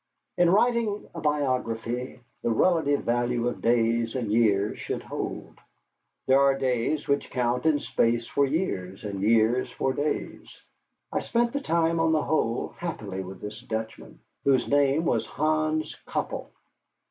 In 0.35 0.49
writing 0.49 1.07
a 1.13 1.21
biography, 1.21 2.21
the 2.41 2.49
relative 2.49 3.03
value 3.03 3.47
of 3.47 3.61
days 3.61 4.15
and 4.15 4.31
years 4.31 4.79
should 4.79 5.03
hold. 5.03 5.59
There 6.25 6.39
are 6.39 6.57
days 6.57 7.07
which 7.07 7.29
count 7.29 7.67
in 7.67 7.77
space 7.77 8.25
for 8.25 8.43
years, 8.43 9.03
and 9.03 9.21
years 9.21 9.69
for 9.69 9.93
days. 9.93 10.59
I 11.13 11.19
spent 11.19 11.53
the 11.53 11.61
time 11.61 11.99
on 11.99 12.13
the 12.13 12.23
whole 12.23 12.69
happily 12.79 13.21
with 13.23 13.41
this 13.41 13.61
Dutchman, 13.61 14.17
whose 14.43 14.67
name 14.67 15.05
was 15.05 15.27
Hans 15.27 15.95
Köppel. 16.07 16.49